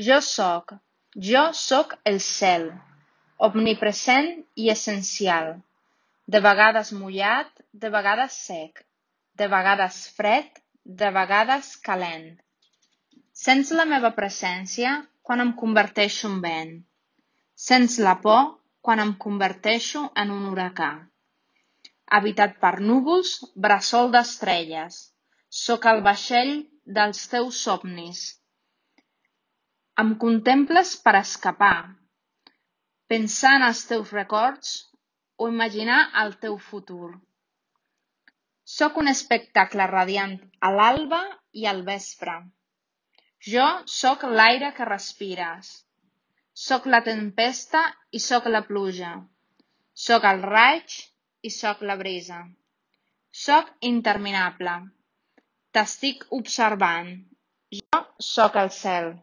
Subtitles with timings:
[0.00, 0.72] Jo sóc,
[1.14, 2.62] jo sóc el cel,
[3.36, 5.50] omnipresent i essencial,
[6.24, 8.80] de vegades mullat, de vegades sec,
[9.36, 10.48] de vegades fred,
[10.84, 12.40] de vegades calent.
[13.36, 16.74] Sents la meva presència quan em converteixo en vent.
[17.54, 18.42] Sents la por
[18.80, 20.92] quan em converteixo en un huracà.
[22.08, 25.02] Habitat per núvols, bressol d'estrelles,
[25.50, 28.30] sóc el vaixell dels teus somnis.
[30.02, 31.76] Em contemples per escapar,
[33.12, 34.72] pensar en els teus records
[35.44, 37.10] o imaginar el teu futur.
[38.76, 40.34] Sóc un espectacle radiant
[40.68, 41.20] a l'alba
[41.62, 42.34] i al vespre.
[43.52, 45.72] Jo sóc l'aire que respires.
[46.66, 47.86] Sóc la tempesta
[48.18, 49.14] i sóc la pluja.
[50.06, 51.00] Sóc el raig
[51.48, 52.44] i sóc la brisa.
[53.46, 54.78] Sóc interminable.
[55.70, 57.12] T'estic observant.
[57.82, 58.06] Jo
[58.36, 59.14] sóc el cel.